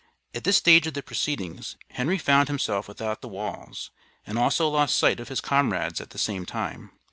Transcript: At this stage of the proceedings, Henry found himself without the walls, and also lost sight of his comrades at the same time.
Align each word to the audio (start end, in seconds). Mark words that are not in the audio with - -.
At 0.33 0.45
this 0.45 0.57
stage 0.57 0.87
of 0.87 0.95
the 0.95 1.03
proceedings, 1.03 1.77
Henry 1.91 2.17
found 2.17 2.47
himself 2.47 2.87
without 2.87 3.21
the 3.21 3.27
walls, 3.27 3.91
and 4.25 4.35
also 4.39 4.67
lost 4.67 4.95
sight 4.97 5.19
of 5.19 5.27
his 5.27 5.41
comrades 5.41 6.01
at 6.01 6.09
the 6.09 6.17
same 6.17 6.43
time. 6.43 6.89